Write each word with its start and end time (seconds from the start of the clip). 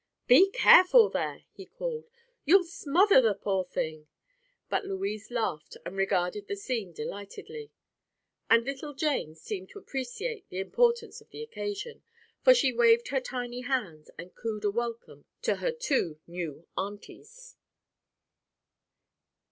"Be 0.25 0.49
careful, 0.49 1.09
there!" 1.11 1.43
he 1.51 1.63
called. 1.67 2.09
"You'll 2.43 2.63
smother 2.63 3.21
the 3.21 3.35
poor 3.35 3.63
thing." 3.63 4.07
But 4.67 4.83
Louise 4.83 5.29
laughed 5.29 5.77
and 5.85 5.95
regarded 5.95 6.47
the 6.47 6.55
scene 6.55 6.91
delightedly. 6.91 7.69
And 8.49 8.63
little 8.65 8.95
Jane 8.95 9.35
seemed 9.35 9.69
to 9.69 9.77
appreciate 9.77 10.49
the 10.49 10.57
importance 10.57 11.21
of 11.21 11.29
the 11.29 11.43
occasion, 11.43 12.01
for 12.43 12.55
she 12.55 12.73
waved 12.73 13.09
her 13.09 13.21
tiny 13.21 13.61
hands 13.61 14.09
and 14.17 14.33
cooed 14.33 14.65
a 14.65 14.71
welcome 14.71 15.23
to 15.43 15.57
her 15.57 15.71
two 15.71 16.19
new 16.25 16.67
aunties. 16.75 17.55